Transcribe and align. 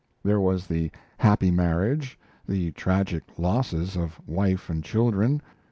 There 0.23 0.39
was 0.39 0.65
the 0.65 0.89
happy 1.19 1.51
marriage, 1.51 2.17
the 2.47 2.71
tragic 2.71 3.21
losses 3.37 3.95
of 3.95 4.19
wife 4.27 4.67
and 4.67 4.83
children. 4.83 5.43